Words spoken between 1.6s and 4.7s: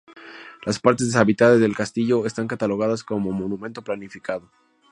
castillo están catalogadas como monumento planificado.